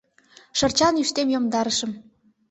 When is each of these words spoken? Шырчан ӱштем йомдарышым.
Шырчан 0.57 0.95
ӱштем 1.03 1.27
йомдарышым. 1.33 1.91